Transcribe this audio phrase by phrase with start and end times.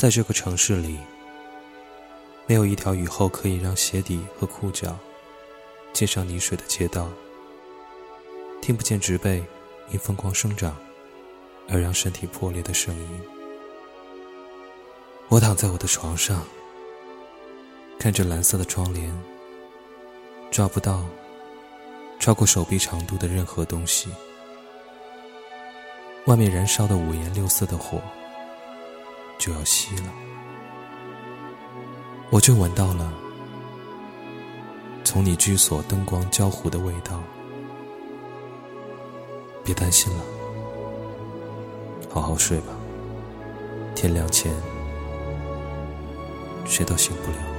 [0.00, 0.96] 在这个城市里，
[2.46, 4.96] 没有一条雨后可以让鞋底和裤脚
[5.92, 7.06] 溅上泥水的街道，
[8.62, 9.44] 听不见植被
[9.90, 10.74] 因疯狂生长
[11.68, 13.20] 而让身体破裂的声音。
[15.28, 16.46] 我躺在我的床上，
[17.98, 19.12] 看着蓝色的窗帘，
[20.50, 21.04] 抓不到
[22.18, 24.08] 超过手臂长度的任何东西。
[26.24, 28.00] 外面燃烧的五颜六色的火。
[29.40, 30.12] 就要熄了，
[32.28, 33.10] 我却闻到了
[35.02, 37.22] 从你居所灯光焦糊的味道。
[39.64, 40.22] 别担心了，
[42.10, 42.74] 好好睡吧。
[43.94, 44.52] 天亮前，
[46.66, 47.49] 谁都醒不了。